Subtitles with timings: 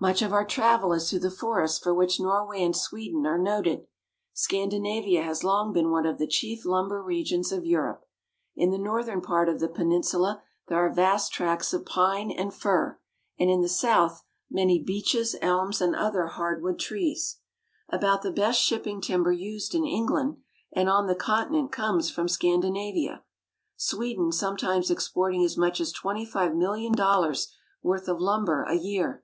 [0.00, 3.38] Much of our travel is through the forests for which Nor way and Sweden are
[3.38, 3.86] noted.
[4.32, 8.04] Scandinavia has long been one of the chief lumber regions of Europe.
[8.56, 12.50] In the north ern part of the peninsula there are vast tracts of pine and
[12.50, 12.96] TRAVELS
[13.38, 13.98] IN NORWAY AND SWEDEN.
[14.00, 17.36] 177 fir, and in the south many beeches, elms, and other hard wood trees.
[17.88, 20.38] About the best shipping timber used in England
[20.72, 23.22] and on the continent comes from Scandinavia,
[23.76, 28.74] Sweden sometimes exporting as much as twenty five mil lion dollars worth of lumber a
[28.74, 29.22] year.